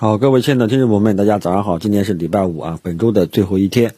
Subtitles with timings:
[0.00, 3.92] 好，各位亲爱的听众朋友们，大家早上好，今天是礼拜五啊，本周的最后一天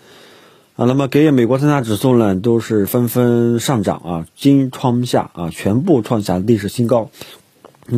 [0.74, 0.84] 啊。
[0.84, 7.10] 那么，隔夜美国三大指数呢都是纷纷上涨啊，金创下啊，全部创下历史新高。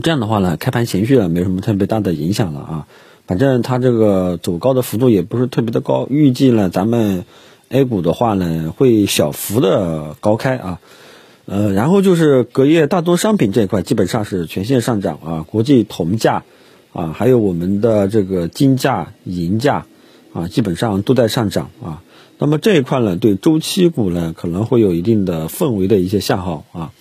[0.03, 2.87] 这样的话呢，开盘情绪呢没什么特别大的影响了啊。
[3.27, 7.25] 反正它这个走高的幅度也不是特别的高，预计呢咱们
[7.71, 10.80] A 股的话呢会小幅的高开啊。
[11.46, 16.45] 呃，然后就是隔夜大宗商品这一块基本上是全线上涨啊，国际铜价。
[16.95, 19.85] 啊，还有我们的这个金价、银价，
[20.32, 22.02] 啊，基本上都在上涨啊。
[22.39, 26.93] 那么这一块呢，对周期股呢可能会有一定的氛围的一些向好啊。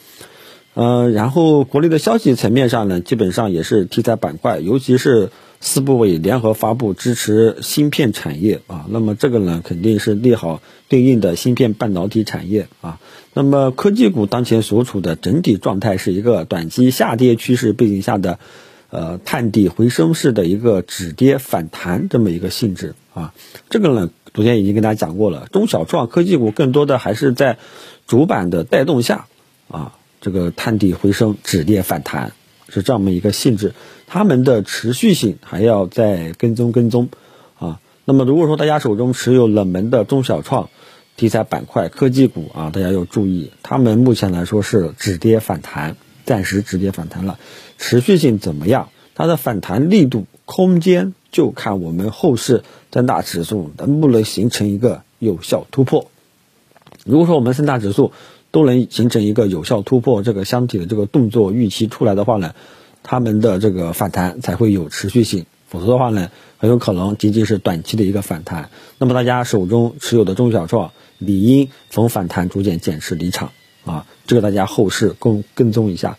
[0.74, 5.30] 呃，然后国内的消息层面上呢，基本上也是题材板块，尤其是
[5.62, 8.88] 四部委联合发布支持芯片产业啊。
[8.90, 13.00] 那么这个呢，肯定是利好对应的芯片半导体产业啊。
[13.36, 18.40] 那么科技股当前所处的整体状态是一个短期下跌趋势背景下的。
[18.94, 23.34] 呃，探底回升式的一个止跌反弹这么一个性质啊，
[23.72, 27.58] 这个呢，昨天已经跟大家讲过了，中小创科技股更多的还是在
[28.06, 29.26] 主板的带动下
[29.68, 32.34] 啊，这个探底回升、止跌反弹
[32.70, 33.74] 是这么一个性质，
[34.06, 37.10] 他们的持续性还要再跟踪跟踪
[37.58, 37.80] 啊。
[38.06, 40.70] 那么如果说大家手中持有冷门的中小创
[41.18, 45.96] 题材板块科技股啊，大家要注意，他们目前来说是止跌反弹。
[46.26, 47.40] 暂时止跌反弹了，
[47.78, 48.90] 持续性怎么样？
[49.16, 56.08] 它的反弹力度、空间就看我们后市三大指数能不能形成一个有效突破。
[57.06, 58.12] 如果说我们三大指数
[58.50, 62.56] 都能形成一个有效突破，这个箱体的这个动作预期出来的话呢，
[63.04, 65.46] 他们的这个反弹才会有持续性。
[65.68, 68.70] 否则的话呢，很有可能仅仅是短期的一个反弹。
[68.98, 73.52] 那么大家手中持有的中小创理应逢反弹逐渐减持离场。
[73.86, 76.18] 啊，这个大家后市跟跟踪一下，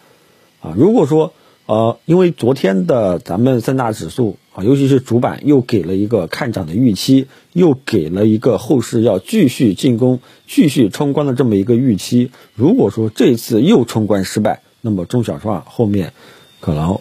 [0.61, 1.33] 啊，如果说
[1.67, 12.31] 呃，因为昨天的咱们三大指数啊，尤其是主板又给了一个看涨的预期，又给了一个后市要继续进攻、继续冲关的这么一个预期。
[12.55, 16.13] 如果说这次又冲关失败，那么中小创后面
[16.61, 17.01] 可能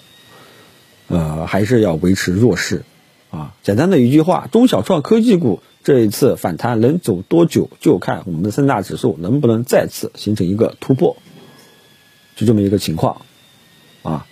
[1.08, 2.84] 呃还是要维持弱势。
[3.32, 5.62] 啊，简单的一句话，中小创科技股。
[5.84, 11.18] 这一次反弹能走多久，就看我们的三大指数能不能再次形成一个突破，
[12.38, 13.24] 就这么一个情况，
[14.02, 14.26] 啊，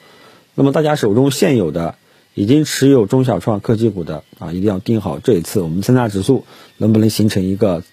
[0.56, 1.96] 那么大家手中现有的
[2.36, 6.46] 已经持有中小创科技股的啊，一定要盯好这一次我们三大指数
[6.78, 7.84] 能不能形成一个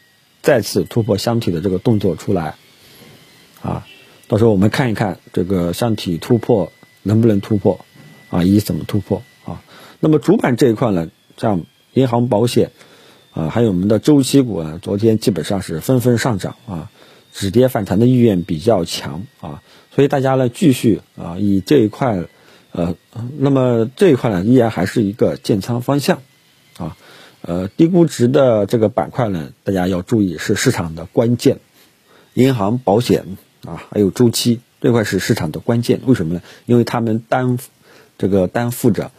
[0.41, 2.55] 再次突破箱体的这个动作出来，
[3.61, 3.89] 啊，
[4.29, 6.71] 到时候我们看一看这个箱体突破
[7.03, 7.85] 能不能突破，
[8.31, 9.65] 啊，以及怎么突破啊，
[9.99, 11.63] 那么主板这一块呢，像
[11.95, 12.71] 银行、保险。
[13.39, 16.91] 啊，还有我们的周期股啊，昨天基本上是纷纷上涨啊，
[17.33, 19.63] 止跌反弹的意愿比较强啊，
[19.95, 22.25] 所以大家呢继续啊以这一块，
[22.73, 22.97] 呃，
[23.39, 26.21] 那么这一块呢依然还是一个建仓方向
[26.79, 26.97] 啊，
[27.43, 31.61] 呃，低估值的这个板块呢，大家要注意是市场的关键，
[32.35, 36.43] 银行、保险啊，还有周期这块是市场的关键，为什么呢？
[36.67, 37.57] 因为他们担
[38.19, 39.13] 这个担负着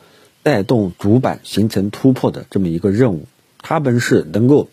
[0.43, 3.25] 带动主板形成突破的这么一个任务。
[3.61, 4.69] 他们是能够，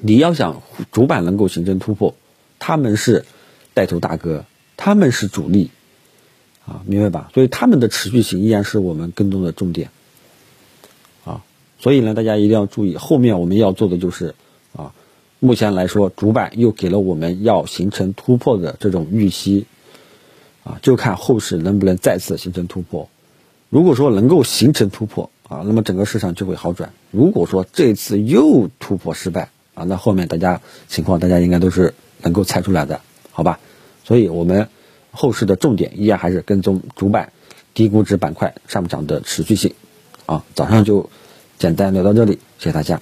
[0.00, 2.14] 你要想主板能够形成突破，
[2.58, 3.24] 他们是
[3.74, 4.46] 带头大哥，
[4.76, 5.70] 他们是主力，
[6.66, 7.30] 啊，明白吧？
[7.34, 9.90] 所以他们的持续性依然是我们跟踪的重点，
[11.24, 11.44] 啊，
[11.78, 14.34] 所以呢，大家一定要注意，后面我们要做的就是，
[14.74, 14.94] 啊，
[15.38, 19.66] 目前来说主板又给了我们要形成突破的这种预期，
[20.64, 23.10] 啊，就看后市能不能再次形成突破，
[23.68, 25.30] 如果说能够形成突破。
[25.48, 26.92] 啊，那么整个市场就会好转。
[27.10, 33.60] 如果说这次又突破失败啊，那后面大家情况大家应该都是能够猜出来的，好吧？
[34.04, 34.68] 所以我们
[35.12, 37.32] 后市的重点依然还是跟踪主板
[37.74, 39.74] 低估值板块上涨的持续性。
[40.26, 41.10] 啊，早上就
[41.58, 43.00] 简单聊到这里，谢谢大家。